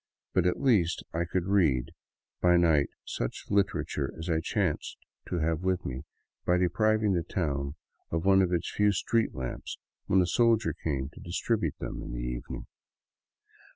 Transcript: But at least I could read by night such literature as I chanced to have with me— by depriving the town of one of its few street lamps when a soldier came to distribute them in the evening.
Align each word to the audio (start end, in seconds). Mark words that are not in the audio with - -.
But 0.33 0.47
at 0.47 0.59
least 0.59 1.03
I 1.13 1.25
could 1.25 1.45
read 1.45 1.91
by 2.41 2.57
night 2.57 2.89
such 3.05 3.45
literature 3.51 4.11
as 4.17 4.31
I 4.31 4.39
chanced 4.39 4.97
to 5.27 5.37
have 5.37 5.61
with 5.61 5.85
me— 5.85 6.05
by 6.47 6.57
depriving 6.57 7.13
the 7.13 7.21
town 7.21 7.75
of 8.09 8.25
one 8.25 8.41
of 8.41 8.51
its 8.51 8.67
few 8.73 8.93
street 8.93 9.35
lamps 9.35 9.77
when 10.07 10.19
a 10.19 10.25
soldier 10.25 10.73
came 10.73 11.09
to 11.09 11.19
distribute 11.19 11.77
them 11.77 12.01
in 12.01 12.13
the 12.13 12.17
evening. 12.17 12.65